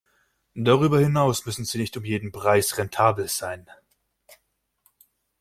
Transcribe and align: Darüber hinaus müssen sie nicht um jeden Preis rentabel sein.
Darüber 0.55 0.97
hinaus 0.99 1.45
müssen 1.45 1.63
sie 1.63 1.77
nicht 1.77 1.95
um 1.95 2.03
jeden 2.03 2.31
Preis 2.31 2.75
rentabel 2.79 3.27
sein. 3.27 3.69